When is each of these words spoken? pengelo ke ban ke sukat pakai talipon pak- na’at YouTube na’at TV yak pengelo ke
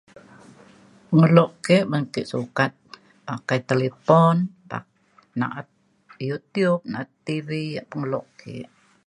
pengelo 1.09 1.45
ke 1.65 1.77
ban 1.91 2.03
ke 2.13 2.21
sukat 2.31 2.71
pakai 3.27 3.59
talipon 3.69 4.35
pak- 4.69 4.93
na’at 5.39 5.67
YouTube 6.27 6.81
na’at 6.91 7.09
TV 7.25 7.49
yak 7.75 7.87
pengelo 7.91 8.21
ke 8.39 8.53